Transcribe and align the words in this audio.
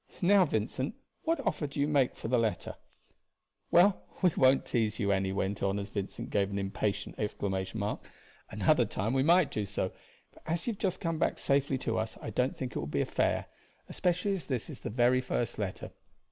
"Now, 0.23 0.45
Vincent, 0.45 0.95
what 1.25 1.45
offer 1.45 1.67
do 1.67 1.79
you 1.79 1.87
make 1.87 2.15
for 2.15 2.27
the 2.27 2.39
letter? 2.39 2.73
Well, 3.69 4.01
we 4.23 4.31
won't 4.35 4.65
tease 4.65 4.97
you," 4.97 5.11
Annie 5.11 5.31
went 5.31 5.61
on 5.61 5.77
as 5.77 5.89
Vincent 5.89 6.31
gave 6.31 6.49
an 6.49 6.57
impatient 6.57 7.19
exclamation. 7.19 7.83
"Another 8.49 8.85
time 8.85 9.13
we 9.13 9.21
might 9.21 9.51
do 9.51 9.63
so, 9.63 9.91
but 10.33 10.41
as 10.47 10.65
you 10.65 10.73
have 10.73 10.79
just 10.79 11.01
come 11.01 11.21
safely 11.35 11.77
back 11.77 11.83
to 11.83 11.99
us 11.99 12.17
I 12.19 12.31
don't 12.31 12.57
think 12.57 12.75
it 12.75 12.79
will 12.79 12.87
be 12.87 13.03
fair, 13.03 13.45
especially 13.89 14.33
as 14.33 14.47
this 14.47 14.71
is 14.71 14.79
the 14.79 14.89
very 14.89 15.21
first 15.21 15.59
letter. 15.59 15.91